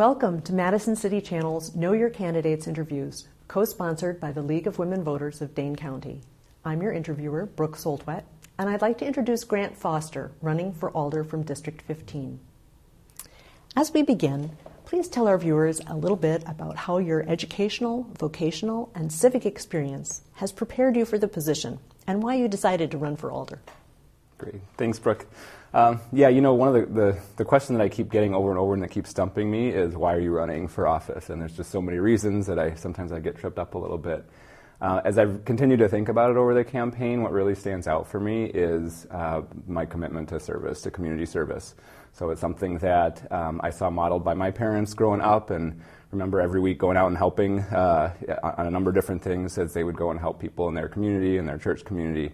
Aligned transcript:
Welcome 0.00 0.40
to 0.44 0.54
Madison 0.54 0.96
City 0.96 1.20
Channel's 1.20 1.76
Know 1.76 1.92
Your 1.92 2.08
Candidates 2.08 2.66
interviews, 2.66 3.28
co 3.48 3.66
sponsored 3.66 4.18
by 4.18 4.32
the 4.32 4.40
League 4.40 4.66
of 4.66 4.78
Women 4.78 5.04
Voters 5.04 5.42
of 5.42 5.54
Dane 5.54 5.76
County. 5.76 6.22
I'm 6.64 6.80
your 6.80 6.94
interviewer, 6.94 7.44
Brooke 7.44 7.76
Soltwet, 7.76 8.22
and 8.58 8.70
I'd 8.70 8.80
like 8.80 8.96
to 8.96 9.06
introduce 9.06 9.44
Grant 9.44 9.76
Foster, 9.76 10.32
running 10.40 10.72
for 10.72 10.90
Alder 10.92 11.22
from 11.22 11.42
District 11.42 11.82
15. 11.82 12.40
As 13.76 13.92
we 13.92 14.00
begin, 14.00 14.56
please 14.86 15.06
tell 15.06 15.28
our 15.28 15.36
viewers 15.36 15.82
a 15.86 15.98
little 15.98 16.16
bit 16.16 16.44
about 16.46 16.76
how 16.76 16.96
your 16.96 17.28
educational, 17.28 18.06
vocational, 18.18 18.90
and 18.94 19.12
civic 19.12 19.44
experience 19.44 20.22
has 20.36 20.50
prepared 20.50 20.96
you 20.96 21.04
for 21.04 21.18
the 21.18 21.28
position 21.28 21.78
and 22.06 22.22
why 22.22 22.36
you 22.36 22.48
decided 22.48 22.90
to 22.90 22.96
run 22.96 23.16
for 23.16 23.30
Alder. 23.30 23.60
Great. 24.38 24.62
Thanks, 24.78 24.98
Brooke. 24.98 25.26
Um, 25.72 26.00
yeah, 26.12 26.28
you 26.28 26.40
know, 26.40 26.54
one 26.54 26.74
of 26.74 26.74
the, 26.74 26.92
the, 26.92 27.18
the 27.36 27.44
question 27.44 27.76
that 27.76 27.82
I 27.82 27.88
keep 27.88 28.10
getting 28.10 28.34
over 28.34 28.50
and 28.50 28.58
over 28.58 28.74
and 28.74 28.82
that 28.82 28.90
keeps 28.90 29.10
stumping 29.10 29.48
me 29.48 29.68
is 29.68 29.94
why 29.94 30.14
are 30.14 30.20
you 30.20 30.32
running 30.32 30.66
for 30.66 30.88
office? 30.88 31.30
And 31.30 31.40
there's 31.40 31.56
just 31.56 31.70
so 31.70 31.80
many 31.80 31.98
reasons 31.98 32.48
that 32.48 32.58
I 32.58 32.74
sometimes 32.74 33.12
I 33.12 33.20
get 33.20 33.36
tripped 33.36 33.58
up 33.58 33.74
a 33.74 33.78
little 33.78 33.98
bit. 33.98 34.24
Uh, 34.80 35.00
as 35.04 35.16
I've 35.16 35.44
continued 35.44 35.78
to 35.80 35.88
think 35.88 36.08
about 36.08 36.30
it 36.30 36.36
over 36.36 36.54
the 36.54 36.64
campaign, 36.64 37.22
what 37.22 37.30
really 37.32 37.54
stands 37.54 37.86
out 37.86 38.08
for 38.08 38.18
me 38.18 38.46
is 38.46 39.06
uh, 39.12 39.42
my 39.68 39.84
commitment 39.84 40.30
to 40.30 40.40
service, 40.40 40.80
to 40.82 40.90
community 40.90 41.26
service. 41.26 41.74
So 42.14 42.30
it's 42.30 42.40
something 42.40 42.78
that 42.78 43.30
um, 43.30 43.60
I 43.62 43.70
saw 43.70 43.90
modeled 43.90 44.24
by 44.24 44.34
my 44.34 44.50
parents 44.50 44.94
growing 44.94 45.20
up, 45.20 45.50
and 45.50 45.80
remember 46.10 46.40
every 46.40 46.60
week 46.60 46.78
going 46.78 46.96
out 46.96 47.08
and 47.08 47.16
helping 47.16 47.60
uh, 47.60 48.12
on 48.42 48.66
a 48.66 48.70
number 48.70 48.90
of 48.90 48.96
different 48.96 49.22
things 49.22 49.56
as 49.58 49.72
they 49.74 49.84
would 49.84 49.96
go 49.96 50.10
and 50.10 50.18
help 50.18 50.40
people 50.40 50.66
in 50.68 50.74
their 50.74 50.88
community 50.88 51.36
and 51.36 51.46
their 51.46 51.58
church 51.58 51.84
community 51.84 52.32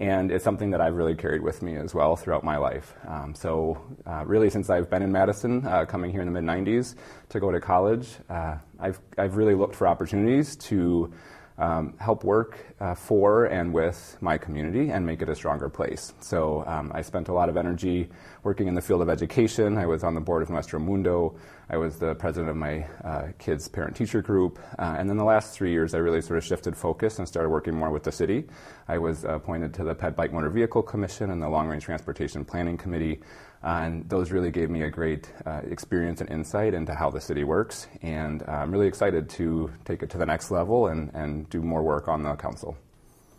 and 0.00 0.32
it's 0.32 0.42
something 0.42 0.70
that 0.70 0.80
I've 0.80 0.94
really 0.94 1.14
carried 1.14 1.42
with 1.42 1.62
me 1.62 1.76
as 1.76 1.94
well 1.94 2.16
throughout 2.16 2.42
my 2.42 2.56
life. 2.56 2.94
Um, 3.06 3.34
so, 3.34 3.78
uh, 4.06 4.24
really, 4.26 4.48
since 4.48 4.70
I've 4.70 4.88
been 4.88 5.02
in 5.02 5.12
Madison, 5.12 5.66
uh, 5.66 5.84
coming 5.84 6.10
here 6.10 6.22
in 6.22 6.26
the 6.26 6.40
mid 6.40 6.44
90s 6.44 6.94
to 7.28 7.38
go 7.38 7.52
to 7.52 7.60
college, 7.60 8.08
uh, 8.30 8.56
I've, 8.78 8.98
I've 9.18 9.36
really 9.36 9.54
looked 9.54 9.76
for 9.76 9.86
opportunities 9.86 10.56
to 10.56 11.12
um, 11.60 11.94
help 11.98 12.24
work 12.24 12.58
uh, 12.80 12.94
for 12.94 13.44
and 13.44 13.72
with 13.72 14.16
my 14.20 14.38
community 14.38 14.90
and 14.90 15.04
make 15.04 15.20
it 15.22 15.28
a 15.28 15.34
stronger 15.34 15.68
place. 15.68 16.14
So 16.20 16.64
um, 16.66 16.90
I 16.94 17.02
spent 17.02 17.28
a 17.28 17.32
lot 17.32 17.48
of 17.48 17.56
energy 17.56 18.08
working 18.42 18.66
in 18.66 18.74
the 18.74 18.80
field 18.80 19.02
of 19.02 19.10
education. 19.10 19.76
I 19.76 19.86
was 19.86 20.02
on 20.02 20.14
the 20.14 20.20
board 20.20 20.42
of 20.42 20.48
Nuestro 20.48 20.80
Mundo. 20.80 21.36
I 21.68 21.76
was 21.76 21.98
the 21.98 22.14
president 22.14 22.50
of 22.50 22.56
my 22.56 22.86
uh, 23.04 23.28
kids' 23.38 23.68
parent 23.68 23.94
teacher 23.94 24.22
group. 24.22 24.58
Uh, 24.78 24.96
and 24.98 25.08
then 25.08 25.18
the 25.18 25.24
last 25.24 25.54
three 25.54 25.70
years, 25.70 25.94
I 25.94 25.98
really 25.98 26.22
sort 26.22 26.38
of 26.38 26.44
shifted 26.44 26.76
focus 26.76 27.18
and 27.18 27.28
started 27.28 27.50
working 27.50 27.74
more 27.74 27.90
with 27.90 28.02
the 28.02 28.12
city. 28.12 28.46
I 28.88 28.98
was 28.98 29.24
appointed 29.24 29.74
to 29.74 29.84
the 29.84 29.94
Ped 29.94 30.16
Bike 30.16 30.32
Motor 30.32 30.50
Vehicle 30.50 30.82
Commission 30.82 31.30
and 31.30 31.40
the 31.40 31.48
Long 31.48 31.68
Range 31.68 31.84
Transportation 31.84 32.44
Planning 32.44 32.78
Committee. 32.78 33.20
Uh, 33.62 33.80
and 33.82 34.08
those 34.08 34.30
really 34.30 34.50
gave 34.50 34.70
me 34.70 34.82
a 34.82 34.90
great 34.90 35.30
uh, 35.44 35.60
experience 35.70 36.20
and 36.20 36.30
insight 36.30 36.72
into 36.72 36.94
how 36.94 37.10
the 37.10 37.20
city 37.20 37.44
works. 37.44 37.88
And 38.00 38.42
uh, 38.42 38.52
I'm 38.52 38.70
really 38.70 38.86
excited 38.86 39.28
to 39.30 39.70
take 39.84 40.02
it 40.02 40.10
to 40.10 40.18
the 40.18 40.26
next 40.26 40.50
level 40.50 40.86
and, 40.86 41.10
and 41.14 41.48
do 41.50 41.60
more 41.60 41.82
work 41.82 42.08
on 42.08 42.22
the 42.22 42.34
council. 42.36 42.76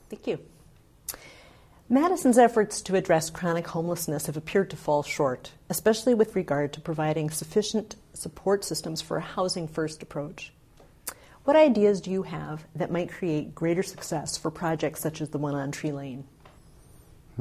Thank 0.10 0.28
you. 0.28 0.40
Madison's 1.90 2.38
efforts 2.38 2.82
to 2.84 2.96
address 2.96 3.30
chronic 3.30 3.68
homelessness 3.68 4.28
have 4.28 4.38
appeared 4.38 4.70
to 4.70 4.78
fall 4.78 5.04
short, 5.04 5.52
especially 5.70 6.14
with 6.14 6.38
regard 6.38 6.72
to 6.72 6.80
providing 6.80 7.30
sufficient 7.30 7.96
support 8.14 8.64
systems 8.64 9.02
for 9.02 9.18
a 9.18 9.22
housing 9.22 9.68
first 9.68 10.02
approach. 10.02 10.54
What 11.44 11.56
ideas 11.56 12.00
do 12.00 12.12
you 12.12 12.24
have 12.24 12.64
that 12.76 12.92
might 12.92 13.12
create 13.12 13.56
greater 13.56 13.84
success 13.84 14.38
for 14.38 14.52
projects 14.52 15.02
such 15.02 15.20
as 15.20 15.30
the 15.30 15.38
one 15.38 15.56
on 15.56 15.72
Tree 15.72 15.92
Lane? 15.92 16.24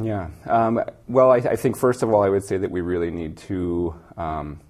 Yeah. 0.02 0.28
Um, 0.46 0.82
well, 1.08 1.30
I, 1.30 1.36
I, 1.36 1.56
think 1.56 1.76
first 1.76 2.02
of 2.02 2.12
all, 2.12 2.22
I 2.22 2.28
would 2.28 2.44
say 2.44 2.56
that 2.58 2.70
we 2.70 2.80
really 2.80 3.10
need 3.10 3.36
to 3.38 3.94
um, 4.16 4.60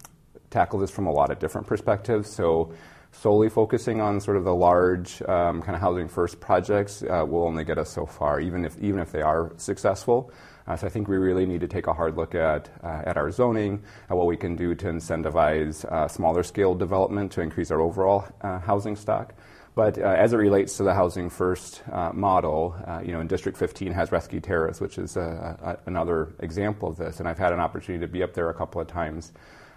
tackle 0.51 0.79
this 0.79 0.91
from 0.91 1.07
a 1.07 1.13
lot 1.13 1.31
of 1.31 1.39
different 1.39 1.67
perspectives. 1.67 2.31
So, 2.31 2.73
solely 3.13 3.49
focusing 3.49 4.01
on 4.01 4.21
sort 4.21 4.37
of 4.37 4.45
the 4.45 4.55
large 4.55 5.21
um, 5.23 5.63
kind 5.63 5.75
of 5.75 5.81
housing 5.81 6.09
first 6.09 6.41
projects 6.41 7.03
uh, 7.03 7.25
will 7.27 7.45
only 7.45 7.65
get 7.65 7.79
us 7.79 7.91
so 7.91 8.07
far, 8.07 8.41
even 8.41 8.65
if 8.65 8.79
even 8.81 9.01
if 9.01 9.13
they 9.13 9.23
are 9.23 9.53
successful. 9.57 10.33
Uh, 10.67 10.77
so 10.77 10.87
I 10.87 10.91
think 10.91 11.09
we 11.09 11.17
really 11.17 11.47
need 11.47 11.61
to 11.63 11.67
take 11.67 11.87
a 11.87 11.93
hard 11.93 12.17
look 12.17 12.35
at 12.35 12.69
uh, 12.83 13.03
at 13.05 13.17
our 13.17 13.31
zoning, 13.31 13.83
at 14.09 14.17
what 14.17 14.27
we 14.27 14.37
can 14.37 14.57
do 14.57 14.75
to 14.75 14.87
incentivize 14.87 15.85
uh, 15.87 16.07
smaller 16.07 16.43
scale 16.43 16.75
development 16.75 17.33
to 17.33 17.41
increase 17.41 17.71
our 17.71 17.81
overall 17.81 18.27
uh, 18.43 18.59
housing 18.61 18.97
stock. 18.97 19.35
But 19.75 19.99
uh, 19.99 20.03
as 20.03 20.33
it 20.33 20.37
relates 20.37 20.77
to 20.79 20.83
the 20.83 20.95
housing 20.95 21.31
first 21.31 21.83
uh, 21.91 22.11
model, 22.13 22.75
uh, 22.87 23.01
you 23.05 23.13
know, 23.13 23.21
in 23.21 23.29
District 23.29 23.57
15 23.57 23.93
has 23.93 24.11
Rethke 24.11 24.43
Terrace, 24.43 24.81
which 24.81 24.99
is 24.99 25.17
a, 25.17 25.57
a, 25.63 25.89
another 25.89 26.35
example 26.41 26.89
of 26.89 26.97
this, 26.97 27.21
and 27.21 27.29
I've 27.29 27.39
had 27.39 27.53
an 27.53 27.61
opportunity 27.61 28.05
to 28.05 28.11
be 28.11 28.23
up 28.23 28.35
there 28.35 28.51
a 28.51 28.55
couple 28.55 28.81
of 28.81 28.89
times. 28.89 29.33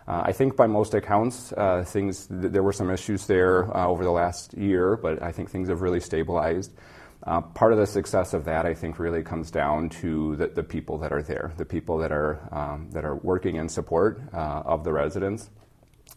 Uh, 0.08 0.24
I 0.26 0.32
think 0.32 0.58
by 0.58 0.68
most 0.68 0.94
accounts, 0.96 1.54
uh, 1.54 1.84
things 1.86 2.28
th- 2.28 2.52
there 2.52 2.64
were 2.64 2.74
some 2.74 2.90
issues 2.90 3.28
there 3.28 3.76
uh, 3.76 3.88
over 3.88 4.04
the 4.04 4.12
last 4.12 4.54
year, 4.56 4.98
but 4.98 5.22
I 5.22 5.32
think 5.32 5.50
things 5.50 5.70
have 5.70 5.82
really 5.82 6.00
stabilized. 6.00 6.72
part 7.54 7.72
of 7.72 7.78
the 7.78 7.88
success 7.88 8.34
of 8.34 8.46
that, 8.46 8.66
I 8.66 8.74
think, 8.74 9.00
really 9.00 9.24
comes 9.24 9.52
down 9.52 9.90
to 10.02 10.36
the, 10.38 10.48
the 10.48 10.64
people 10.64 10.98
that 10.98 11.14
are 11.14 11.22
there, 11.22 11.54
the 11.56 11.66
people 11.66 12.00
that 12.00 12.12
are 12.12 12.40
um, 12.52 12.90
that 12.92 13.06
are 13.06 13.16
working 13.16 13.56
in 13.56 13.70
support 13.70 14.22
of 14.34 14.84
the 14.84 14.92
residents. 14.92 15.50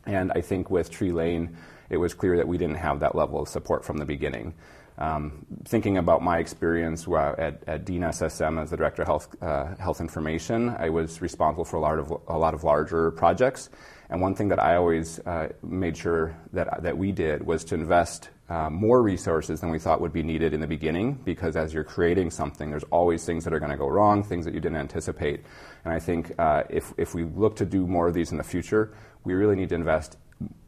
And 0.07 0.33
I 0.33 0.41
think 0.41 0.71
with 0.71 0.91
Tree 0.91 1.13
Lane, 1.13 1.57
it 1.91 1.97
was 1.97 2.15
clear 2.15 2.37
that 2.37 2.49
we 2.49 2.59
didn't 2.59 2.77
have 2.77 3.01
that 3.01 3.15
level 3.15 3.41
of 3.41 3.49
support 3.49 3.85
from 3.85 3.99
the 3.99 4.05
beginning. 4.05 4.55
Um, 4.99 5.45
thinking 5.67 5.99
about 5.99 6.23
my 6.23 6.39
experience 6.39 7.07
at, 7.07 7.63
at 7.67 7.91
as 7.91 8.71
the 8.71 8.77
Director 8.77 9.03
of 9.03 9.09
Health, 9.09 9.43
uh, 9.43 9.75
Health 9.77 10.01
Information, 10.01 10.71
I 10.71 10.89
was 10.89 11.21
responsible 11.21 11.67
for 11.67 11.77
a 11.77 11.81
lot 11.81 11.99
of, 11.99 12.11
a 12.29 12.39
lot 12.39 12.55
of 12.55 12.65
larger 12.65 13.11
projects. 13.11 13.69
And 14.09 14.23
one 14.23 14.35
thing 14.35 14.49
that 14.49 14.63
I 14.63 14.77
always 14.77 15.19
uh, 15.21 15.49
made 15.63 15.97
sure 15.97 16.37
that, 16.53 16.83
that 16.83 16.97
we 16.97 17.13
did 17.13 17.45
was 17.45 17.65
to 17.65 17.75
invest 17.75 18.31
uh, 18.49 18.71
more 18.71 19.03
resources 19.03 19.61
than 19.61 19.71
we 19.71 19.79
thought 19.79 20.01
would 20.01 20.13
be 20.13 20.23
needed 20.23 20.55
in 20.55 20.61
the 20.61 20.67
beginning 20.67 21.15
because 21.25 21.57
as 21.57 21.75
you're 21.75 21.85
creating 21.85 22.31
something, 22.31 22.71
there's 22.71 22.85
always 22.85 23.25
things 23.27 23.45
that 23.45 23.53
are 23.53 23.59
going 23.59 23.73
to 23.73 23.77
go 23.77 23.89
wrong, 23.89 24.23
things 24.23 24.45
that 24.45 24.55
you 24.55 24.61
didn't 24.61 24.79
anticipate. 24.79 25.45
And 25.85 25.93
I 25.93 25.99
think 25.99 26.33
uh, 26.39 26.63
if, 26.71 26.95
if 26.97 27.15
we 27.15 27.25
look 27.25 27.57
to 27.57 27.67
do 27.67 27.87
more 27.87 28.07
of 28.07 28.15
these 28.15 28.31
in 28.31 28.39
the 28.39 28.45
future, 28.45 28.95
we 29.25 29.35
really 29.35 29.57
need 29.57 29.71
to 29.71 29.75
invest 29.75 30.17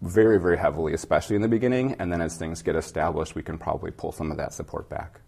very, 0.02 0.40
very 0.40 0.56
heavily, 0.56 0.94
especially 0.94 1.36
in 1.36 1.42
the 1.42 1.48
beginning. 1.48 1.96
And 1.98 2.12
then 2.12 2.20
as 2.20 2.36
things 2.36 2.62
get 2.62 2.76
established, 2.76 3.34
we 3.34 3.42
can 3.42 3.58
probably 3.58 3.90
pull 3.90 4.12
some 4.12 4.30
of 4.30 4.36
that 4.36 4.52
support 4.52 4.88
back. 4.88 5.20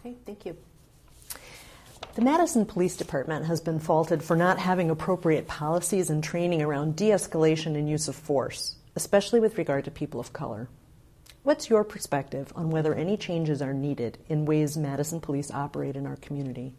Okay, 0.00 0.16
thank 0.24 0.46
you. 0.46 0.56
The 2.14 2.22
Madison 2.22 2.64
Police 2.64 2.96
Department 2.96 3.44
has 3.44 3.60
been 3.60 3.78
faulted 3.78 4.22
for 4.22 4.36
not 4.36 4.58
having 4.58 4.88
appropriate 4.88 5.46
policies 5.46 6.08
and 6.08 6.24
training 6.24 6.62
around 6.62 6.96
de 6.96 7.10
escalation 7.10 7.76
and 7.76 7.88
use 7.88 8.08
of 8.08 8.16
force, 8.16 8.76
especially 8.94 9.38
with 9.38 9.58
regard 9.58 9.84
to 9.84 9.90
people 9.90 10.18
of 10.18 10.32
color. 10.32 10.68
What's 11.42 11.68
your 11.68 11.84
perspective 11.84 12.52
on 12.56 12.70
whether 12.70 12.94
any 12.94 13.16
changes 13.16 13.60
are 13.60 13.74
needed 13.74 14.18
in 14.28 14.46
ways 14.46 14.76
Madison 14.76 15.20
police 15.20 15.50
operate 15.50 15.94
in 15.94 16.06
our 16.06 16.16
community? 16.16 16.72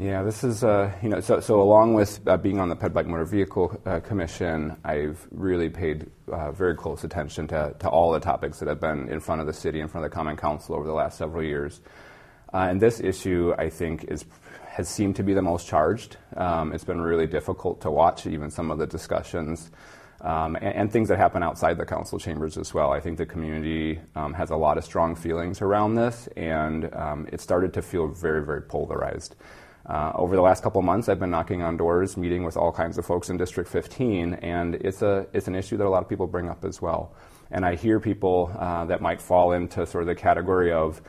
Yeah, 0.00 0.22
this 0.22 0.44
is, 0.44 0.62
uh, 0.62 0.92
you 1.02 1.08
know, 1.08 1.18
so, 1.18 1.40
so 1.40 1.60
along 1.60 1.94
with 1.94 2.20
uh, 2.28 2.36
being 2.36 2.60
on 2.60 2.68
the 2.68 2.76
Ped 2.76 2.94
Bike 2.94 3.08
Motor 3.08 3.24
Vehicle 3.24 3.80
uh, 3.84 3.98
Commission, 3.98 4.76
I've 4.84 5.26
really 5.32 5.68
paid 5.68 6.08
uh, 6.30 6.52
very 6.52 6.76
close 6.76 7.02
attention 7.02 7.48
to, 7.48 7.74
to 7.80 7.88
all 7.88 8.12
the 8.12 8.20
topics 8.20 8.60
that 8.60 8.68
have 8.68 8.78
been 8.78 9.08
in 9.08 9.18
front 9.18 9.40
of 9.40 9.48
the 9.48 9.52
city, 9.52 9.80
in 9.80 9.88
front 9.88 10.04
of 10.04 10.12
the 10.12 10.14
Common 10.14 10.36
Council 10.36 10.76
over 10.76 10.86
the 10.86 10.92
last 10.92 11.18
several 11.18 11.42
years. 11.42 11.80
Uh, 12.54 12.68
and 12.70 12.80
this 12.80 13.00
issue, 13.00 13.52
I 13.58 13.70
think, 13.70 14.04
is, 14.04 14.24
has 14.68 14.88
seemed 14.88 15.16
to 15.16 15.24
be 15.24 15.34
the 15.34 15.42
most 15.42 15.66
charged. 15.66 16.16
Um, 16.36 16.72
it's 16.72 16.84
been 16.84 17.00
really 17.00 17.26
difficult 17.26 17.80
to 17.80 17.90
watch 17.90 18.24
even 18.24 18.52
some 18.52 18.70
of 18.70 18.78
the 18.78 18.86
discussions 18.86 19.72
um, 20.20 20.54
and, 20.54 20.76
and, 20.76 20.92
things 20.92 21.08
that 21.08 21.18
happen 21.18 21.42
outside 21.42 21.76
the 21.76 21.84
council 21.84 22.20
chambers 22.20 22.56
as 22.56 22.72
well. 22.72 22.92
I 22.92 23.00
think 23.00 23.18
the 23.18 23.26
community 23.26 23.98
um, 24.14 24.32
has 24.34 24.50
a 24.50 24.56
lot 24.56 24.78
of 24.78 24.84
strong 24.84 25.16
feelings 25.16 25.60
around 25.60 25.96
this, 25.96 26.28
and 26.36 26.94
um, 26.94 27.28
it 27.32 27.40
started 27.40 27.72
to 27.74 27.82
feel 27.82 28.06
very, 28.06 28.44
very 28.44 28.62
polarized. 28.62 29.34
Uh, 29.88 30.12
over 30.16 30.36
the 30.36 30.42
last 30.42 30.62
couple 30.62 30.82
months, 30.82 31.08
I've 31.08 31.18
been 31.18 31.30
knocking 31.30 31.62
on 31.62 31.78
doors, 31.78 32.18
meeting 32.18 32.44
with 32.44 32.58
all 32.58 32.70
kinds 32.70 32.98
of 32.98 33.06
folks 33.06 33.30
in 33.30 33.38
District 33.38 33.70
15, 33.70 34.34
and 34.34 34.74
it's 34.74 35.00
a 35.00 35.26
it's 35.32 35.48
an 35.48 35.54
issue 35.54 35.78
that 35.78 35.86
a 35.86 35.88
lot 35.88 36.02
of 36.02 36.08
people 36.08 36.26
bring 36.26 36.50
up 36.50 36.62
as 36.64 36.82
well. 36.82 37.14
And 37.50 37.64
I 37.64 37.74
hear 37.74 37.98
people 37.98 38.54
uh, 38.58 38.84
that 38.84 39.00
might 39.00 39.22
fall 39.22 39.52
into 39.52 39.86
sort 39.86 40.02
of 40.02 40.08
the 40.08 40.14
category 40.14 40.70
of 40.70 41.00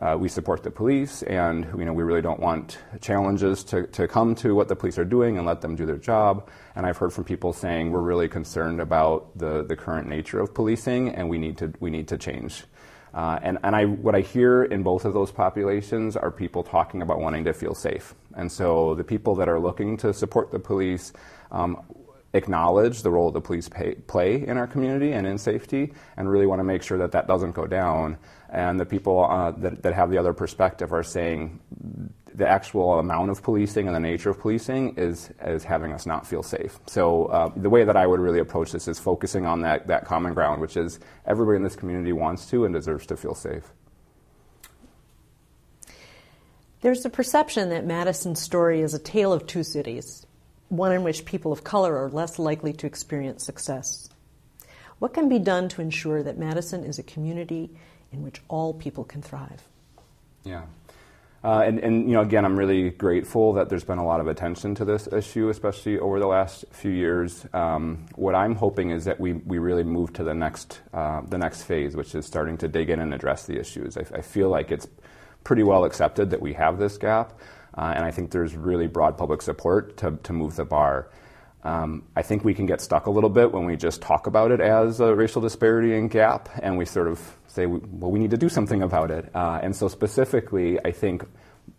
uh, 0.00 0.16
we 0.16 0.28
support 0.28 0.62
the 0.62 0.70
police, 0.70 1.24
and 1.24 1.66
you 1.76 1.84
know 1.84 1.92
we 1.92 2.04
really 2.04 2.22
don't 2.22 2.38
want 2.38 2.78
challenges 3.00 3.64
to, 3.64 3.88
to 3.88 4.06
come 4.06 4.36
to 4.36 4.54
what 4.54 4.68
the 4.68 4.76
police 4.76 4.98
are 4.98 5.04
doing 5.04 5.36
and 5.36 5.44
let 5.44 5.60
them 5.60 5.74
do 5.74 5.84
their 5.84 5.98
job. 5.98 6.48
And 6.76 6.86
I've 6.86 6.96
heard 6.96 7.12
from 7.12 7.24
people 7.24 7.52
saying 7.52 7.90
we're 7.90 8.00
really 8.00 8.28
concerned 8.28 8.80
about 8.80 9.36
the, 9.36 9.64
the 9.64 9.74
current 9.74 10.06
nature 10.08 10.38
of 10.38 10.54
policing, 10.54 11.08
and 11.08 11.28
we 11.28 11.38
need 11.38 11.58
to 11.58 11.72
we 11.80 11.90
need 11.90 12.06
to 12.08 12.16
change. 12.16 12.62
Uh, 13.14 13.38
and 13.42 13.58
and 13.62 13.74
I, 13.74 13.84
what 13.84 14.14
I 14.14 14.20
hear 14.20 14.64
in 14.64 14.82
both 14.82 15.04
of 15.04 15.14
those 15.14 15.32
populations 15.32 16.16
are 16.16 16.30
people 16.30 16.62
talking 16.62 17.02
about 17.02 17.18
wanting 17.20 17.44
to 17.44 17.52
feel 17.52 17.74
safe. 17.74 18.14
And 18.34 18.50
so 18.50 18.94
the 18.94 19.04
people 19.04 19.34
that 19.36 19.48
are 19.48 19.58
looking 19.58 19.96
to 19.98 20.12
support 20.12 20.52
the 20.52 20.58
police 20.58 21.12
um, 21.50 21.82
acknowledge 22.34 23.02
the 23.02 23.10
role 23.10 23.30
the 23.30 23.40
police 23.40 23.68
pay, 23.68 23.94
play 23.94 24.46
in 24.46 24.58
our 24.58 24.66
community 24.66 25.12
and 25.12 25.26
in 25.26 25.38
safety 25.38 25.92
and 26.16 26.30
really 26.30 26.46
want 26.46 26.60
to 26.60 26.64
make 26.64 26.82
sure 26.82 26.98
that 26.98 27.12
that 27.12 27.26
doesn't 27.26 27.52
go 27.52 27.66
down. 27.66 28.18
And 28.50 28.78
the 28.78 28.86
people 28.86 29.24
uh, 29.24 29.50
that, 29.52 29.82
that 29.82 29.94
have 29.94 30.10
the 30.10 30.18
other 30.18 30.32
perspective 30.32 30.92
are 30.92 31.02
saying 31.02 31.60
the 32.38 32.48
actual 32.48 33.00
amount 33.00 33.30
of 33.30 33.42
policing 33.42 33.88
and 33.88 33.94
the 33.94 34.00
nature 34.00 34.30
of 34.30 34.38
policing 34.38 34.94
is, 34.96 35.30
is 35.44 35.64
having 35.64 35.92
us 35.92 36.06
not 36.06 36.24
feel 36.24 36.42
safe. 36.42 36.78
So 36.86 37.26
uh, 37.26 37.50
the 37.56 37.68
way 37.68 37.82
that 37.82 37.96
I 37.96 38.06
would 38.06 38.20
really 38.20 38.38
approach 38.38 38.70
this 38.70 38.86
is 38.86 38.98
focusing 38.98 39.44
on 39.44 39.62
that, 39.62 39.88
that 39.88 40.04
common 40.04 40.34
ground, 40.34 40.60
which 40.60 40.76
is 40.76 41.00
everybody 41.26 41.56
in 41.56 41.64
this 41.64 41.74
community 41.74 42.12
wants 42.12 42.46
to 42.50 42.64
and 42.64 42.72
deserves 42.72 43.06
to 43.06 43.16
feel 43.16 43.34
safe. 43.34 43.64
There's 46.80 47.04
a 47.04 47.10
perception 47.10 47.70
that 47.70 47.84
Madison's 47.84 48.40
story 48.40 48.82
is 48.82 48.94
a 48.94 49.00
tale 49.00 49.32
of 49.32 49.48
two 49.48 49.64
cities, 49.64 50.24
one 50.68 50.92
in 50.92 51.02
which 51.02 51.24
people 51.24 51.50
of 51.50 51.64
color 51.64 51.96
are 51.96 52.08
less 52.08 52.38
likely 52.38 52.72
to 52.74 52.86
experience 52.86 53.44
success. 53.44 54.08
What 55.00 55.12
can 55.12 55.28
be 55.28 55.40
done 55.40 55.68
to 55.70 55.82
ensure 55.82 56.22
that 56.22 56.38
Madison 56.38 56.84
is 56.84 57.00
a 57.00 57.02
community 57.02 57.70
in 58.12 58.22
which 58.22 58.40
all 58.46 58.74
people 58.74 59.02
can 59.02 59.22
thrive? 59.22 59.64
Yeah. 60.44 60.66
Uh, 61.44 61.62
and, 61.64 61.78
and, 61.78 62.08
you 62.08 62.14
know, 62.14 62.20
again, 62.20 62.44
I'm 62.44 62.58
really 62.58 62.90
grateful 62.90 63.52
that 63.52 63.68
there's 63.68 63.84
been 63.84 63.98
a 63.98 64.04
lot 64.04 64.18
of 64.20 64.26
attention 64.26 64.74
to 64.74 64.84
this 64.84 65.06
issue, 65.12 65.50
especially 65.50 65.96
over 65.98 66.18
the 66.18 66.26
last 66.26 66.64
few 66.72 66.90
years. 66.90 67.46
Um, 67.52 68.06
what 68.16 68.34
I'm 68.34 68.56
hoping 68.56 68.90
is 68.90 69.04
that 69.04 69.20
we, 69.20 69.34
we 69.34 69.58
really 69.58 69.84
move 69.84 70.12
to 70.14 70.24
the 70.24 70.34
next 70.34 70.80
uh, 70.92 71.20
the 71.28 71.38
next 71.38 71.62
phase, 71.62 71.94
which 71.94 72.16
is 72.16 72.26
starting 72.26 72.56
to 72.58 72.66
dig 72.66 72.90
in 72.90 72.98
and 72.98 73.14
address 73.14 73.46
the 73.46 73.56
issues. 73.58 73.96
I, 73.96 74.00
I 74.16 74.20
feel 74.20 74.48
like 74.48 74.72
it's 74.72 74.88
pretty 75.44 75.62
well 75.62 75.84
accepted 75.84 76.30
that 76.30 76.42
we 76.42 76.54
have 76.54 76.78
this 76.78 76.98
gap, 76.98 77.38
uh, 77.76 77.92
and 77.94 78.04
I 78.04 78.10
think 78.10 78.32
there's 78.32 78.56
really 78.56 78.88
broad 78.88 79.16
public 79.16 79.40
support 79.40 79.96
to, 79.98 80.18
to 80.24 80.32
move 80.32 80.56
the 80.56 80.64
bar. 80.64 81.08
Um, 81.64 82.04
I 82.14 82.22
think 82.22 82.44
we 82.44 82.54
can 82.54 82.66
get 82.66 82.80
stuck 82.80 83.06
a 83.06 83.10
little 83.10 83.30
bit 83.30 83.52
when 83.52 83.64
we 83.64 83.76
just 83.76 84.00
talk 84.00 84.26
about 84.26 84.52
it 84.52 84.60
as 84.60 85.00
a 85.00 85.14
racial 85.14 85.42
disparity 85.42 85.94
and 85.96 86.10
gap, 86.10 86.48
and 86.62 86.78
we 86.78 86.84
sort 86.84 87.08
of 87.08 87.36
say, 87.48 87.66
well, 87.66 88.10
we 88.10 88.18
need 88.18 88.30
to 88.30 88.36
do 88.36 88.48
something 88.48 88.82
about 88.82 89.10
it. 89.10 89.28
Uh, 89.34 89.60
and 89.62 89.74
so, 89.74 89.88
specifically, 89.88 90.78
I 90.84 90.92
think 90.92 91.24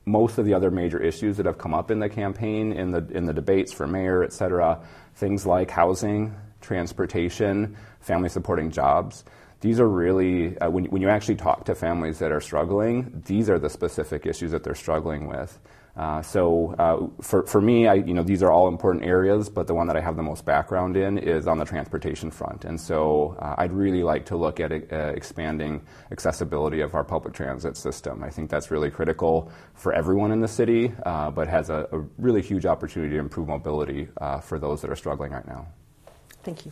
most 0.06 0.38
of 0.38 0.46
the 0.46 0.54
other 0.54 0.70
major 0.70 1.02
issues 1.02 1.38
that 1.38 1.46
have 1.46 1.58
come 1.58 1.74
up 1.74 1.92
in 1.92 2.00
the 2.00 2.10
campaign, 2.10 2.74
in 2.74 2.92
the 2.92 3.08
in 3.12 3.26
the 3.26 3.34
debates 3.34 3.72
for 3.72 3.88
mayor, 3.88 4.24
et 4.24 4.34
cetera, 4.34 4.80
things 5.16 5.46
like 5.46 5.72
housing, 5.72 6.36
transportation, 6.62 7.78
family 8.02 8.30
supporting 8.30 8.72
jobs. 8.72 9.24
These 9.62 9.80
are 9.82 9.90
really, 9.90 10.58
uh, 10.60 10.70
when, 10.70 10.86
when 10.86 11.02
you 11.02 11.10
actually 11.10 11.36
talk 11.36 11.66
to 11.66 11.76
families 11.76 12.20
that 12.20 12.32
are 12.32 12.40
struggling, 12.40 13.22
these 13.26 13.50
are 13.50 13.60
the 13.60 13.70
specific 13.70 14.26
issues 14.26 14.52
that 14.52 14.64
they're 14.64 14.76
struggling 14.76 15.28
with. 15.28 15.60
Uh, 16.00 16.22
so 16.22 16.74
uh, 16.80 17.22
for, 17.22 17.46
for 17.46 17.60
me, 17.60 17.86
I, 17.86 17.96
you 17.96 18.14
know, 18.14 18.24
these 18.24 18.42
are 18.42 18.50
all 18.50 18.70
important 18.70 19.04
areas, 19.04 19.50
but 19.50 19.68
the 19.68 19.74
one 19.74 19.88
that 19.88 19.98
I 19.98 20.00
have 20.00 20.16
the 20.16 20.24
most 20.24 20.46
background 20.46 20.96
in 20.96 21.18
is 21.18 21.46
on 21.46 21.58
the 21.58 21.66
transportation 21.66 22.32
front. 22.32 22.64
And 22.64 22.80
so 22.80 23.36
uh, 23.38 23.56
I'd 23.58 23.74
really 23.74 24.02
like 24.02 24.26
to 24.28 24.38
look 24.38 24.62
at 24.62 24.72
uh, 24.72 24.96
expanding 25.14 25.82
accessibility 26.10 26.80
of 26.80 26.96
our 26.96 27.04
public 27.04 27.34
transit 27.34 27.76
system. 27.76 28.24
I 28.24 28.30
think 28.30 28.50
that's 28.50 28.72
really 28.72 28.90
critical 28.90 29.52
for 29.74 29.92
everyone 29.92 30.32
in 30.32 30.40
the 30.40 30.48
city, 30.48 30.94
uh, 31.06 31.32
but 31.32 31.50
has 31.50 31.70
a, 31.70 31.90
a, 31.92 32.00
really 32.18 32.42
huge 32.42 32.66
opportunity 32.66 33.16
to 33.16 33.20
improve 33.20 33.50
mobility 33.50 34.08
for 34.42 34.58
those 34.58 34.82
that 34.82 34.90
are 34.90 34.96
struggling 34.96 35.34
right 35.34 35.48
now. 35.48 35.68
Thank 36.44 36.66
you. 36.66 36.72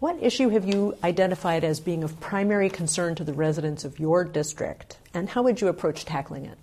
What 0.00 0.22
issue 0.22 0.50
have 0.50 0.66
you 0.66 0.96
identified 1.02 1.64
as 1.64 1.80
being 1.80 2.04
of 2.04 2.20
primary 2.20 2.68
concern 2.68 3.14
to 3.14 3.24
the 3.24 3.32
residents 3.32 3.86
of 3.86 3.98
your 3.98 4.24
district, 4.24 4.98
and 5.14 5.30
how 5.30 5.42
would 5.42 5.62
you 5.62 5.68
approach 5.68 6.04
tackling 6.04 6.44
it? 6.44 6.58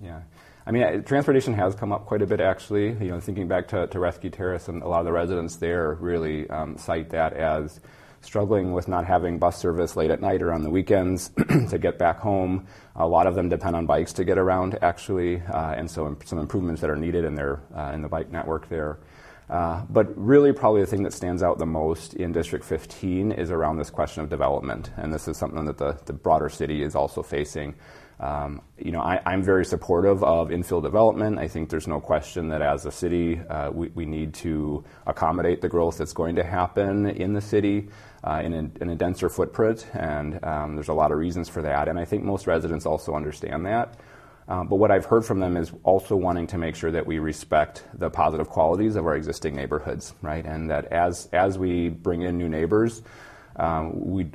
Yeah. 0.00 0.22
I 0.66 0.72
mean, 0.72 1.04
transportation 1.04 1.54
has 1.54 1.74
come 1.74 1.92
up 1.92 2.06
quite 2.06 2.22
a 2.22 2.26
bit, 2.26 2.40
actually. 2.40 2.88
You 2.88 3.12
know, 3.12 3.20
thinking 3.20 3.46
back 3.46 3.68
to, 3.68 3.86
to 3.86 3.98
Rethke 3.98 4.32
Terrace, 4.32 4.68
and 4.68 4.82
a 4.82 4.88
lot 4.88 4.98
of 5.00 5.06
the 5.06 5.12
residents 5.12 5.56
there 5.56 5.94
really 6.00 6.50
um, 6.50 6.76
cite 6.76 7.10
that 7.10 7.34
as 7.34 7.80
struggling 8.20 8.72
with 8.72 8.88
not 8.88 9.06
having 9.06 9.38
bus 9.38 9.56
service 9.56 9.94
late 9.94 10.10
at 10.10 10.20
night 10.20 10.42
or 10.42 10.52
on 10.52 10.62
the 10.62 10.70
weekends 10.70 11.30
to 11.70 11.78
get 11.78 11.98
back 11.98 12.18
home. 12.18 12.66
A 12.96 13.06
lot 13.06 13.28
of 13.28 13.36
them 13.36 13.48
depend 13.48 13.76
on 13.76 13.86
bikes 13.86 14.12
to 14.14 14.24
get 14.24 14.38
around, 14.38 14.76
actually, 14.82 15.40
uh, 15.42 15.74
and 15.74 15.88
so 15.88 16.16
some 16.24 16.40
improvements 16.40 16.80
that 16.80 16.90
are 16.90 16.96
needed 16.96 17.24
in 17.24 17.36
their 17.36 17.60
uh, 17.74 17.92
in 17.94 18.02
the 18.02 18.08
bike 18.08 18.32
network 18.32 18.68
there. 18.68 18.98
Uh, 19.48 19.84
but 19.88 20.06
really, 20.16 20.52
probably 20.52 20.80
the 20.80 20.86
thing 20.86 21.04
that 21.04 21.12
stands 21.12 21.42
out 21.42 21.58
the 21.58 21.66
most 21.66 22.14
in 22.14 22.32
District 22.32 22.64
15 22.64 23.32
is 23.32 23.50
around 23.50 23.76
this 23.76 23.90
question 23.90 24.22
of 24.22 24.28
development, 24.28 24.90
and 24.96 25.12
this 25.12 25.28
is 25.28 25.36
something 25.36 25.64
that 25.66 25.78
the, 25.78 25.96
the 26.06 26.12
broader 26.12 26.48
city 26.48 26.82
is 26.82 26.96
also 26.96 27.22
facing. 27.22 27.74
Um, 28.18 28.62
you 28.78 28.92
know, 28.92 29.00
I, 29.00 29.20
am 29.26 29.42
very 29.42 29.64
supportive 29.64 30.24
of 30.24 30.48
infill 30.48 30.82
development. 30.82 31.38
I 31.38 31.48
think 31.48 31.68
there's 31.68 31.86
no 31.86 32.00
question 32.00 32.48
that 32.48 32.62
as 32.62 32.86
a 32.86 32.90
city, 32.90 33.38
uh, 33.38 33.70
we, 33.70 33.88
we, 33.88 34.06
need 34.06 34.32
to 34.34 34.82
accommodate 35.06 35.60
the 35.60 35.68
growth 35.68 35.98
that's 35.98 36.14
going 36.14 36.36
to 36.36 36.42
happen 36.42 37.06
in 37.06 37.34
the 37.34 37.42
city 37.42 37.90
uh, 38.24 38.40
in, 38.42 38.54
a, 38.54 38.82
in, 38.82 38.88
a, 38.88 38.96
denser 38.96 39.28
footprint, 39.28 39.86
and 39.92 40.42
um, 40.44 40.74
there's 40.74 40.88
a 40.88 40.94
lot 40.94 41.12
of 41.12 41.18
reasons 41.18 41.50
for 41.50 41.60
that. 41.60 41.88
And 41.88 41.98
I 41.98 42.06
think 42.06 42.24
most 42.24 42.46
residents 42.46 42.86
also 42.86 43.14
understand 43.14 43.66
that. 43.66 44.00
Uh, 44.48 44.62
but 44.62 44.76
what 44.76 44.90
I've 44.90 45.04
heard 45.04 45.24
from 45.24 45.40
them 45.40 45.56
is 45.56 45.72
also 45.82 46.14
wanting 46.14 46.46
to 46.48 46.58
make 46.58 46.76
sure 46.76 46.92
that 46.92 47.06
we 47.06 47.18
respect 47.18 47.84
the 47.94 48.10
positive 48.10 48.48
qualities 48.48 48.94
of 48.94 49.04
our 49.06 49.16
existing 49.16 49.56
neighborhoods, 49.56 50.14
right? 50.22 50.44
And 50.44 50.70
that 50.70 50.86
as 50.86 51.28
as 51.32 51.58
we 51.58 51.88
bring 51.88 52.22
in 52.22 52.38
new 52.38 52.48
neighbors, 52.48 53.02
um, 53.56 53.92
we 53.94 54.30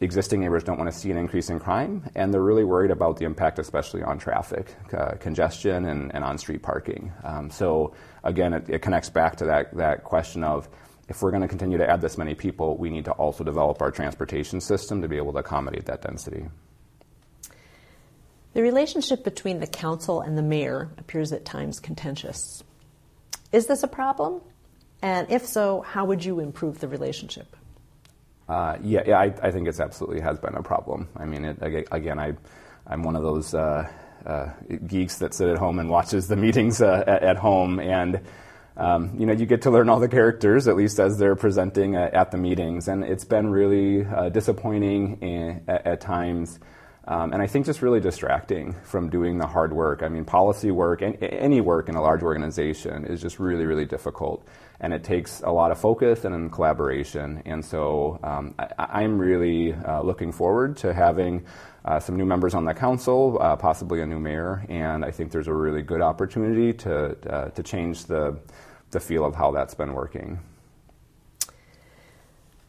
existing 0.00 0.40
neighbors 0.40 0.64
don't 0.64 0.78
want 0.78 0.90
to 0.90 0.98
see 0.98 1.10
an 1.10 1.16
increase 1.16 1.50
in 1.50 1.58
crime, 1.58 2.02
and 2.14 2.32
they're 2.32 2.42
really 2.42 2.64
worried 2.64 2.90
about 2.90 3.18
the 3.18 3.24
impact, 3.24 3.58
especially 3.58 4.02
on 4.02 4.18
traffic, 4.18 4.74
uh, 4.96 5.12
congestion, 5.20 5.84
and, 5.86 6.14
and 6.14 6.24
on 6.24 6.38
street 6.38 6.62
parking. 6.62 7.12
Um, 7.22 7.50
so, 7.50 7.94
again, 8.24 8.54
it, 8.54 8.68
it, 8.68 8.82
connects 8.82 9.10
back 9.10 9.36
to 9.36 9.44
that, 9.44 9.76
that 9.76 10.04
question 10.04 10.42
of 10.42 10.68
if 11.08 11.20
we're 11.22 11.30
going 11.30 11.42
to 11.42 11.48
continue 11.48 11.76
to 11.76 11.88
add 11.88 12.00
this 12.00 12.16
many 12.16 12.34
people, 12.34 12.78
we 12.78 12.88
need 12.88 13.04
to 13.04 13.12
also 13.12 13.44
develop 13.44 13.82
our 13.82 13.90
transportation 13.90 14.60
system 14.60 15.02
to 15.02 15.08
be 15.08 15.16
able 15.16 15.32
to 15.32 15.38
accommodate 15.38 15.84
that 15.86 16.00
density. 16.00 16.46
The 18.52 18.62
relationship 18.62 19.22
between 19.22 19.60
the 19.60 19.66
council 19.66 20.20
and 20.20 20.36
the 20.36 20.42
mayor 20.42 20.90
appears 20.98 21.32
at 21.32 21.44
times 21.44 21.78
contentious. 21.78 22.64
Is 23.52 23.66
this 23.66 23.82
a 23.82 23.88
problem? 23.88 24.40
And 25.02 25.30
if 25.30 25.46
so, 25.46 25.82
how 25.82 26.04
would 26.04 26.24
you 26.24 26.40
improve 26.40 26.80
the 26.80 26.88
relationship? 26.88 27.56
Uh, 28.48 28.76
yeah, 28.82 29.02
yeah 29.06 29.18
I, 29.18 29.32
I, 29.42 29.50
think 29.52 29.68
it 29.68 29.78
absolutely 29.78 30.20
has 30.20 30.38
been 30.38 30.54
a 30.54 30.62
problem. 30.62 31.08
I 31.16 31.24
mean, 31.24 31.44
it, 31.44 31.88
again, 31.92 32.18
I, 32.18 32.34
I'm 32.86 33.04
one 33.04 33.14
of 33.14 33.22
those 33.22 33.54
uh, 33.54 33.88
uh, 34.26 34.48
geeks 34.86 35.18
that 35.18 35.34
sit 35.34 35.48
at 35.48 35.58
home 35.58 35.78
and 35.78 35.88
watches 35.88 36.26
the 36.26 36.36
meetings 36.46 36.82
uh, 36.82 37.04
at, 37.06 37.22
at, 37.22 37.36
home, 37.36 37.78
and 37.78 38.20
um, 38.76 39.14
you 39.18 39.26
know, 39.26 39.32
you 39.32 39.46
get 39.46 39.62
to 39.62 39.70
learn 39.70 39.88
all 39.88 40.00
the 40.00 40.08
characters 40.08 40.66
at 40.66 40.76
least 40.76 40.98
as 40.98 41.16
they're 41.16 41.36
presenting 41.36 41.96
uh, 41.96 42.10
at 42.12 42.32
the 42.32 42.38
meetings, 42.38 42.88
and 42.88 43.04
it's 43.04 43.24
been 43.24 43.50
really 43.50 44.04
uh, 44.04 44.30
disappointing 44.30 45.18
in, 45.20 45.62
at, 45.68 45.86
at, 45.86 46.00
times. 46.00 46.58
Um, 47.10 47.32
and 47.32 47.42
I 47.42 47.46
think 47.46 47.66
just 47.66 47.82
really 47.82 48.00
distracting 48.00 48.72
from 48.84 49.10
doing 49.10 49.36
the 49.36 49.46
hard 49.46 49.72
work. 49.72 50.02
I 50.02 50.08
mean, 50.08 50.24
policy 50.24 50.70
work, 50.70 51.02
and 51.02 51.20
any 51.22 51.60
work 51.60 51.88
in 51.90 51.96
a 51.96 52.00
large 52.00 52.22
organization 52.22 53.04
is 53.04 53.20
just 53.20 53.38
really, 53.38 53.66
really 53.66 53.84
difficult 53.84 54.46
and 54.80 54.94
it 54.94 55.04
takes 55.04 55.42
a 55.42 55.50
lot 55.50 55.70
of 55.70 55.78
focus 55.78 56.24
and 56.24 56.50
collaboration. 56.50 57.42
And 57.44 57.64
so 57.64 58.18
um, 58.22 58.54
I, 58.78 59.02
am 59.02 59.18
really 59.18 59.74
uh, 59.74 60.02
looking 60.02 60.32
forward 60.32 60.78
to 60.78 60.94
having 60.94 61.44
uh, 61.84 62.00
some 62.00 62.16
new 62.16 62.24
members 62.24 62.54
on 62.54 62.64
the 62.64 62.72
council, 62.72 63.38
uh, 63.40 63.56
possibly 63.56 64.00
a 64.00 64.06
new 64.06 64.18
mayor, 64.18 64.64
and 64.68 65.04
I 65.04 65.10
think 65.10 65.32
there's 65.32 65.48
a 65.48 65.54
really 65.54 65.82
good 65.82 66.00
opportunity 66.00 66.72
to 66.72 67.16
uh, 67.30 67.48
to 67.50 67.62
change 67.62 68.04
the 68.06 68.38
the 68.90 69.00
feel 69.00 69.24
of 69.24 69.34
how 69.34 69.50
that's 69.50 69.74
been 69.74 69.92
working. 69.92 70.40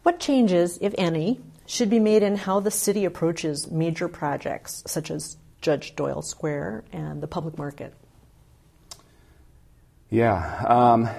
What 0.03 0.19
changes, 0.19 0.77
if 0.81 0.93
any, 0.98 1.39
should 1.72 1.90
be 1.90 2.00
made 2.00 2.22
in 2.22 2.36
how 2.36 2.60
the 2.60 2.70
city 2.70 3.06
approaches 3.06 3.72
major 3.72 4.10
projects 4.10 4.84
such 4.86 5.10
as 5.10 5.38
Judge 5.62 5.96
Doyle 5.96 6.22
Square 6.22 6.84
and 6.92 7.24
the 7.24 7.28
public 7.28 7.58
market? 7.58 7.94
Yeah. 10.10 10.66
Um, 10.68 11.10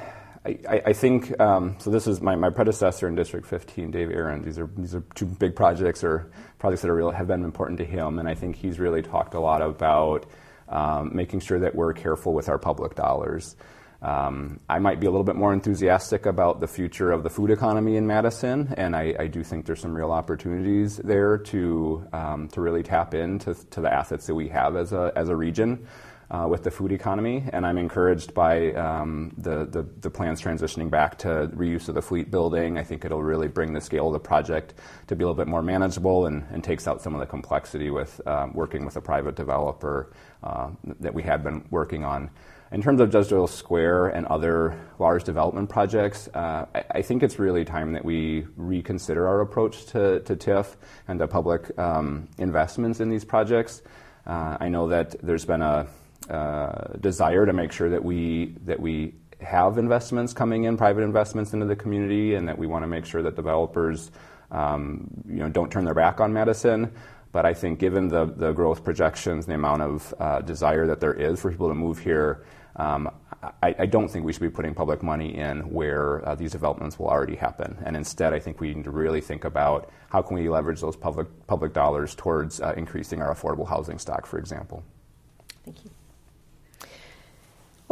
I, 0.45 0.83
I, 0.87 0.93
think 0.93 1.41
um, 1.41 1.77
so. 1.79 1.89
This 1.91 2.07
is 2.07 2.21
my, 2.21 2.35
my 2.35 2.51
predecessor 2.51 3.09
in 3.09 3.15
District 3.15 3.47
15, 3.47 3.93
Dave 3.93 4.11
Ahrens. 4.11 4.45
These 4.45 4.59
are 4.59 4.69
these 4.77 4.95
are 4.95 5.03
two 5.15 5.25
big 5.25 5.57
projects 5.57 6.05
or 6.05 6.31
projects 6.59 6.83
that 6.83 6.91
are 6.91 6.97
real, 6.97 7.11
have 7.11 7.29
been 7.29 7.45
important 7.45 7.79
to 7.79 7.85
him, 7.85 8.19
and 8.19 8.29
I 8.29 8.35
think 8.35 8.57
he's 8.57 8.79
really 8.79 9.01
talked 9.01 9.35
a 9.35 9.41
lot 9.41 9.63
about 9.63 10.27
um, 10.69 11.13
making 11.15 11.41
sure 11.41 11.61
that 11.61 11.75
we're 11.75 11.93
careful 11.93 12.35
with 12.35 12.49
our 12.49 12.59
public 12.59 12.97
dollars. 12.97 13.57
Um, 14.03 14.59
I 14.69 14.81
might 14.81 14.99
be 14.99 15.07
a 15.07 15.11
little 15.11 15.25
bit 15.25 15.37
more 15.37 15.53
enthusiastic 15.53 16.27
about 16.27 16.61
the 16.61 16.67
future 16.67 17.13
of 17.13 17.23
the 17.23 17.31
food 17.31 17.51
economy 17.51 17.97
in 17.97 18.07
Madison, 18.07 18.75
and 18.77 18.97
I, 18.97 19.15
I 19.19 19.27
do 19.29 19.45
think 19.45 19.65
there's 19.65 19.81
some 19.81 19.95
real 19.95 20.11
opportunities 20.11 20.97
there 20.97 21.39
to 21.39 22.05
um, 22.13 22.49
to 22.49 22.61
really 22.61 22.83
tap 22.83 23.15
into 23.15 23.55
to 23.71 23.81
the 23.81 23.93
assets 23.93 24.27
that 24.27 24.35
we 24.35 24.49
have 24.49 24.75
as 24.75 24.93
a 24.93 25.13
as 25.15 25.29
a 25.29 25.37
region 25.37 25.87
uh, 26.33 26.47
with 26.49 26.62
the 26.62 26.71
food 26.71 26.93
economy, 26.93 27.45
and 27.53 27.67
I'm 27.67 27.77
encouraged 27.77 28.33
by 28.33 28.73
um, 28.73 29.35
the, 29.37 29.67
the, 29.67 29.87
the, 30.01 30.09
plans 30.09 30.41
transitioning 30.41 30.89
back 30.89 31.19
to 31.19 31.51
reuse 31.55 31.91
of 31.91 31.95
the 31.95 32.01
fleet 32.01 32.31
building. 32.31 32.79
I 32.79 32.85
think 32.85 33.05
it'll 33.05 33.23
really 33.23 33.49
bring 33.49 33.75
the 33.75 33.83
scale 33.83 34.07
of 34.07 34.15
the 34.15 34.19
project 34.19 34.73
to 35.09 35.15
be 35.15 35.25
a 35.25 35.27
little 35.27 35.37
bit 35.37 35.47
more 35.47 35.62
manageable 35.62 36.25
and, 36.25 36.47
and 36.51 36.65
takes 36.65 36.89
out 36.89 37.03
some 37.03 37.12
of 37.15 37.21
the 37.21 37.27
complexity 37.27 37.91
with 37.91 38.19
um, 38.27 38.55
working 38.55 38.87
with 38.87 38.97
a 38.97 39.01
private 39.03 39.37
developer 39.37 40.11
uh, 40.43 40.71
that 41.01 41.12
we 41.12 41.23
had 41.23 41.45
been 41.45 41.67
working 41.71 42.03
on. 42.03 42.31
In 42.73 42.81
terms 42.81 43.03
of 43.03 43.11
Judge 43.11 43.51
Square 43.51 44.09
and 44.09 44.25
other 44.27 44.81
large 44.99 45.25
development 45.25 45.69
projects, 45.69 46.29
uh, 46.29 46.65
I, 46.75 46.85
I, 46.93 47.03
think 47.03 47.23
it's 47.23 47.39
really 47.39 47.67
time 47.67 47.93
that 47.93 48.03
we 48.03 48.47
reconsider 48.57 49.29
our 49.29 49.43
approach 49.43 49.85
to, 49.89 50.21
to 50.21 50.35
TIF 50.35 50.77
and 51.07 51.19
to 51.19 51.29
public 51.29 51.79
um, 51.79 52.29
investments 52.39 53.01
in 53.01 53.11
these 53.11 53.27
projects. 53.27 53.83
Uh, 54.27 54.57
I 54.59 54.71
know 54.71 54.89
that 54.89 55.17
there's 55.23 55.45
been 55.45 55.61
a 55.61 55.87
uh, 56.31 56.97
desire 57.00 57.47
to 57.47 57.52
make 57.52 57.73
sure 57.73 57.91
that 57.91 58.05
we 58.05 58.55
that 58.64 58.81
we 58.81 59.14
have 59.41 59.79
investments 59.79 60.33
coming 60.33 60.64
in, 60.64 60.76
private 60.76 61.02
investments 61.02 61.52
into 61.52 61.67
the 61.67 61.76
community, 61.76 62.35
and 62.35 62.49
that 62.49 62.57
we 62.57 62.67
want 62.67 62.83
to 62.83 62.87
make 62.87 63.05
sure 63.05 63.23
that 63.23 63.35
developers 63.35 64.11
um, 64.52 65.09
you 65.26 65.37
know, 65.37 65.49
don't 65.49 65.73
turn 65.73 65.85
their 65.85 65.95
back 65.95 66.21
on 66.21 66.33
Madison. 66.33 66.93
But 67.33 67.47
I 67.47 67.55
think 67.55 67.79
given 67.79 68.09
the, 68.09 68.26
the 68.26 68.52
growth 68.52 68.85
projections, 68.85 69.47
the 69.47 69.55
amount 69.55 69.83
of 69.83 70.14
uh, 70.19 70.41
desire 70.43 70.87
that 70.87 71.00
there 71.00 71.14
is 71.14 71.41
for 71.41 71.50
people 71.50 71.69
to 71.69 71.75
move 71.75 71.99
here, 71.99 72.45
um, 72.76 73.11
I, 73.62 73.75
I, 73.81 73.87
don't 73.87 74.09
think 74.09 74.25
we 74.25 74.33
should 74.33 74.43
be 74.43 74.50
putting 74.50 74.75
public 74.75 75.02
money 75.02 75.37
in 75.37 75.61
where 75.73 76.26
uh, 76.26 76.35
these 76.35 76.52
developments 76.52 76.99
will 76.99 77.09
already 77.09 77.35
happen. 77.35 77.76
And 77.85 77.97
instead, 77.97 78.33
I 78.33 78.38
think 78.38 78.61
we 78.61 78.73
need 78.73 78.85
to 78.85 78.91
really 78.91 79.21
think 79.21 79.45
about 79.45 79.91
how 80.11 80.23
can 80.23 80.37
we 80.37 80.49
leverage 80.49 80.81
those 80.81 80.97
public, 80.97 81.26
public 81.47 81.73
dollars 81.73 82.14
towards 82.14 82.61
uh, 82.61 82.75
increasing 82.76 83.21
our 83.21 83.35
affordable 83.35 83.69
housing 83.69 83.99
stock, 83.99 84.26
for 84.26 84.38
example. 84.38 84.85
Thank 85.64 85.85
you. 85.85 85.91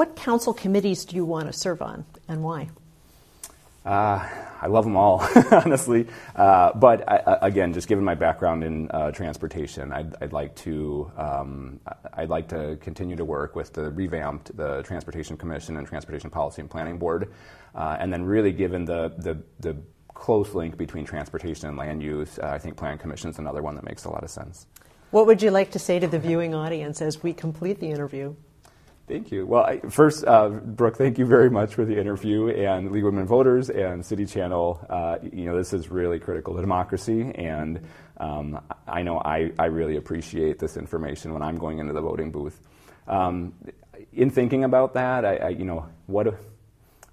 What 0.01 0.17
council 0.17 0.55
committees 0.55 1.05
do 1.05 1.15
you 1.15 1.27
want 1.27 1.49
to 1.49 1.53
serve 1.53 1.83
on 1.83 2.07
and 2.27 2.43
why? 2.43 2.71
Uh, 3.85 4.27
I 4.63 4.67
love 4.67 4.85
them 4.85 4.97
all, 4.97 5.21
honestly. 5.53 6.07
Uh, 6.35 6.73
but 6.73 7.07
I, 7.07 7.37
again, 7.43 7.75
just 7.75 7.87
given 7.87 8.03
my 8.03 8.15
background 8.15 8.65
in 8.65 8.91
uh, 8.93 9.11
transportation, 9.11 9.93
I'd, 9.93 10.15
I'd, 10.23 10.33
like 10.33 10.57
to 10.65 11.13
um, 11.19 11.81
I'd 12.15 12.31
like 12.31 12.49
to 12.49 12.79
continue 12.81 13.15
to 13.15 13.27
work 13.27 13.55
with 13.55 13.75
the 13.75 13.91
revamped 13.91 14.57
the 14.57 14.83
Transportation 14.85 15.37
Commission 15.37 15.77
and 15.77 15.87
Transportation 15.87 16.31
Policy 16.31 16.63
and 16.63 16.71
Planning 16.71 16.97
Board, 16.97 17.31
uh, 17.75 17.99
and 18.01 18.11
then 18.11 18.25
really 18.25 18.53
given 18.53 18.87
the, 18.87 19.13
the, 19.19 19.43
the 19.59 19.77
close 20.15 20.55
link 20.55 20.79
between 20.79 21.05
transportation 21.05 21.69
and 21.69 21.77
land 21.77 22.03
use, 22.03 22.39
uh, 22.39 22.47
I 22.47 22.57
think 22.59 22.79
Plan 22.79 22.97
Commission 22.97 23.29
is 23.29 23.39
another 23.39 23.61
one 23.61 23.75
that 23.75 23.85
makes 23.85 24.07
a 24.07 24.09
lot 24.09 24.25
of 24.25 24.31
sense. 24.31 24.67
What 25.11 25.27
would 25.27 25.43
you 25.43 25.51
like 25.51 25.73
to 25.73 25.79
say 25.79 25.99
to 25.99 26.07
the 26.07 26.19
viewing 26.19 26.55
audience 26.55 27.03
as 27.03 27.23
we 27.23 27.35
complete 27.35 27.81
the 27.81 27.91
interview? 27.91 28.35
Thank 29.11 29.33
you. 29.33 29.45
Well, 29.45 29.65
I, 29.65 29.81
first, 29.81 30.25
uh, 30.25 30.51
Brooke, 30.51 30.97
thank 30.97 31.19
you 31.19 31.27
very 31.27 31.51
much 31.51 31.75
for 31.75 31.85
the 31.85 31.99
interview, 31.99 32.51
and 32.51 32.93
League 32.93 33.03
of 33.03 33.13
Women 33.13 33.27
Voters 33.27 33.69
and 33.69 34.07
City 34.07 34.25
Channel. 34.25 34.87
Uh, 34.89 35.17
you 35.21 35.47
know, 35.47 35.57
this 35.57 35.73
is 35.73 35.91
really 35.91 36.21
critical 36.21 36.55
to 36.55 36.61
democracy, 36.61 37.33
and 37.35 37.81
um, 38.19 38.61
I 38.87 39.03
know 39.03 39.19
I, 39.19 39.51
I 39.59 39.67
really 39.67 39.97
appreciate 39.97 40.61
this 40.61 40.77
information 40.77 41.33
when 41.33 41.43
I'm 41.43 41.57
going 41.57 41.81
into 41.81 41.93
the 41.93 42.01
voting 42.01 42.31
booth. 42.31 42.61
Um, 43.09 43.53
in 44.13 44.31
thinking 44.31 44.63
about 44.63 44.95
that, 44.95 45.25
I, 45.25 45.37
I, 45.39 45.49
you 45.49 45.65
know, 45.65 45.89
what 46.07 46.33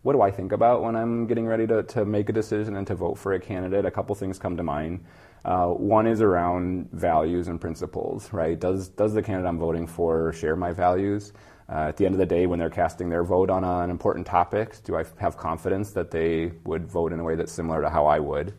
what 0.04 0.14
do 0.14 0.22
I 0.22 0.30
think 0.30 0.52
about 0.52 0.84
when 0.84 0.96
I'm 0.96 1.26
getting 1.26 1.48
ready 1.48 1.66
to, 1.66 1.82
to 1.82 2.06
make 2.06 2.30
a 2.30 2.32
decision 2.32 2.76
and 2.76 2.86
to 2.86 2.96
vote 2.96 3.16
for 3.16 3.34
a 3.34 3.40
candidate? 3.40 3.86
A 3.86 3.92
couple 3.92 4.14
things 4.14 4.38
come 4.38 4.56
to 4.56 4.64
mind. 4.64 5.04
Uh, 5.44 5.70
one 5.70 6.06
is 6.06 6.22
around 6.22 6.92
values 6.92 7.48
and 7.48 7.60
principles, 7.60 8.32
right? 8.32 8.60
Does 8.60 8.90
does 8.90 9.16
the 9.16 9.24
candidate 9.24 9.50
I'm 9.50 9.58
voting 9.58 9.88
for 9.88 10.32
share 10.34 10.56
my 10.56 10.72
values? 10.74 11.34
Uh, 11.70 11.90
at 11.90 11.98
the 11.98 12.06
end 12.06 12.16
of 12.16 12.20
the 12.20 12.26
day, 12.26 12.46
when 12.46 12.60
they're 12.60 12.70
casting 12.70 13.10
their 13.10 13.24
vote 13.24 13.50
on 13.50 13.64
an 13.64 13.90
important 13.90 14.26
topic, 14.26 14.76
do 14.84 14.96
I 14.96 15.04
have 15.18 15.36
confidence 15.36 15.92
that 15.92 16.12
they 16.12 16.54
would 16.64 16.88
vote 16.88 17.12
in 17.12 17.20
a 17.20 17.24
way 17.24 17.36
that's 17.36 17.52
similar 17.52 17.82
to 17.82 17.90
how 17.90 18.06
I 18.06 18.20
would? 18.20 18.54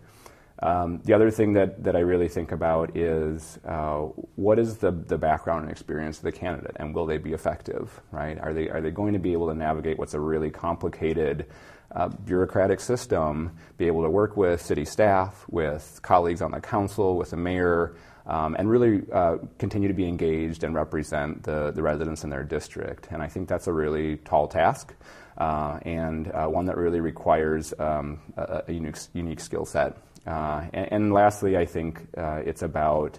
Um, 0.60 1.00
the 1.04 1.14
other 1.14 1.30
thing 1.30 1.52
that, 1.52 1.84
that 1.84 1.94
I 1.94 2.00
really 2.00 2.28
think 2.28 2.50
about 2.50 2.96
is 2.96 3.58
uh, 3.64 4.00
what 4.34 4.58
is 4.58 4.78
the, 4.78 4.90
the 4.90 5.16
background 5.16 5.62
and 5.62 5.70
experience 5.70 6.18
of 6.18 6.24
the 6.24 6.32
candidate, 6.32 6.76
and 6.76 6.94
will 6.94 7.06
they 7.06 7.18
be 7.18 7.32
effective? 7.32 8.00
Right? 8.10 8.38
Are 8.38 8.52
they 8.52 8.68
are 8.68 8.80
they 8.80 8.90
going 8.90 9.12
to 9.12 9.20
be 9.20 9.32
able 9.32 9.48
to 9.48 9.54
navigate 9.54 9.98
what's 9.98 10.14
a 10.14 10.20
really 10.20 10.50
complicated 10.50 11.46
uh, 11.94 12.08
bureaucratic 12.08 12.80
system? 12.80 13.56
Be 13.76 13.86
able 13.86 14.02
to 14.02 14.10
work 14.10 14.36
with 14.36 14.60
city 14.60 14.84
staff, 14.84 15.46
with 15.48 16.00
colleagues 16.02 16.42
on 16.42 16.50
the 16.50 16.60
council, 16.60 17.16
with 17.16 17.30
the 17.30 17.36
mayor, 17.36 17.94
um, 18.28 18.54
and 18.58 18.70
really 18.70 19.02
uh, 19.12 19.38
continue 19.58 19.88
to 19.88 19.94
be 19.94 20.06
engaged 20.06 20.62
and 20.62 20.74
represent 20.74 21.42
the, 21.42 21.72
the 21.72 21.82
residents 21.82 22.24
in 22.24 22.30
their 22.30 22.44
district. 22.44 23.08
And 23.10 23.22
I 23.22 23.26
think 23.26 23.48
that's 23.48 23.66
a 23.66 23.72
really 23.72 24.18
tall 24.18 24.46
task 24.46 24.94
uh, 25.38 25.78
and 25.82 26.30
uh, 26.32 26.46
one 26.46 26.66
that 26.66 26.76
really 26.76 27.00
requires 27.00 27.72
um, 27.78 28.20
a, 28.36 28.64
a, 28.68 28.72
unique, 28.72 28.96
unique 29.14 29.40
skill 29.40 29.64
set. 29.64 29.96
Uh, 30.26 30.66
and, 30.72 30.92
and, 30.92 31.12
lastly, 31.12 31.56
I 31.56 31.64
think 31.64 32.06
uh, 32.16 32.42
it's 32.44 32.62
about 32.62 33.18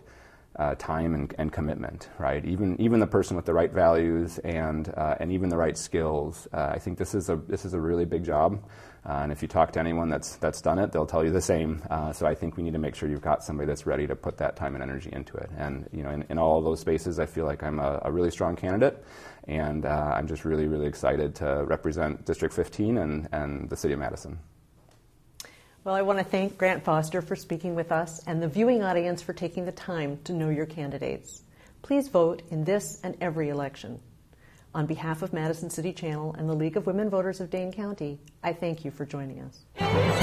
uh, 0.60 0.76
time 0.76 1.16
and, 1.16 1.34
and, 1.38 1.54
commitment, 1.54 2.10
right? 2.20 2.44
Even 2.46 2.80
even 2.82 3.00
the 3.00 3.08
person 3.08 3.38
with 3.38 3.46
the 3.46 3.54
right 3.54 3.72
values 3.72 4.40
and 4.40 4.94
uh, 4.98 5.16
and 5.20 5.32
even 5.32 5.48
the 5.48 5.56
right 5.56 5.78
skills. 5.78 6.50
Uh, 6.52 6.72
I 6.74 6.80
think 6.80 6.98
this 6.98 7.16
is 7.16 7.30
a 7.30 7.38
this 7.38 7.64
is 7.64 7.74
a 7.74 7.80
really 7.80 8.04
big 8.04 8.26
job, 8.26 8.62
uh, 9.06 9.20
and 9.24 9.32
if 9.32 9.42
you 9.42 9.48
talk 9.48 9.72
to 9.72 9.80
anyone 9.80 10.10
that's 10.10 10.36
that's 10.36 10.62
done 10.62 10.78
it, 10.78 10.92
they'll 10.92 11.06
tell 11.06 11.24
you 11.24 11.32
the 11.32 11.42
same. 11.42 11.82
Uh, 11.90 12.12
so 12.12 12.28
I 12.28 12.36
think 12.36 12.58
we 12.58 12.64
need 12.64 12.74
to 12.74 12.80
make 12.80 12.94
sure 12.94 13.08
you've 13.08 13.22
got 13.22 13.42
somebody 13.42 13.68
that's 13.68 13.86
ready 13.86 14.06
to 14.08 14.18
put 14.18 14.38
that 14.40 14.58
time 14.58 14.74
and 14.76 14.84
energy 14.84 15.10
into 15.14 15.38
it. 15.38 15.50
And 15.58 15.88
you 15.94 16.04
know, 16.04 16.10
in, 16.10 16.26
in 16.30 16.38
all 16.38 16.62
those 16.62 16.82
spaces, 16.82 17.20
I 17.20 17.26
feel 17.26 17.46
like 17.46 17.64
I'm 17.64 17.80
a, 17.80 18.02
a 18.04 18.12
really 18.12 18.30
strong 18.30 18.58
candidate, 18.58 19.02
and 19.46 19.86
uh, 19.86 20.14
I'm 20.14 20.28
just 20.28 20.44
really 20.44 20.68
really 20.68 20.88
excited 20.88 21.36
to 21.36 21.64
represent 21.66 22.26
District 22.26 22.54
15 22.54 22.98
and 22.98 23.30
and 23.32 23.70
the 23.70 23.78
city 23.78 23.94
of 23.94 24.00
Madison. 24.02 24.40
Well, 25.86 25.96
I 25.96 26.02
want 26.02 26.20
to 26.20 26.26
thank 26.26 26.58
Grant 26.58 26.84
Foster 26.84 27.22
for 27.22 27.38
speaking 27.38 27.74
with 27.74 27.90
us 27.90 28.22
and 28.28 28.44
the 28.44 28.50
viewing 28.50 28.84
audience 28.84 29.22
for 29.22 29.32
taking 29.32 29.64
the 29.64 29.72
time 29.72 30.20
to 30.26 30.34
know 30.34 30.50
your 30.50 30.66
candidates. 30.66 31.44
Please 31.84 32.10
vote 32.10 32.42
in 32.52 32.66
this 32.66 33.00
and 33.02 33.16
every 33.22 33.48
election. 33.48 34.02
On 34.76 34.86
behalf 34.86 35.22
of 35.22 35.32
Madison 35.32 35.70
City 35.70 35.94
Channel 35.94 36.36
and 36.38 36.50
the 36.50 36.54
League 36.54 36.76
of 36.76 36.86
Women 36.86 37.10
Voters 37.10 37.40
of 37.40 37.50
Dane 37.50 37.72
County, 37.72 38.20
I 38.44 38.52
thank 38.52 38.84
you 38.84 38.92
for 38.92 39.06
joining 39.06 39.40
us. 39.40 40.19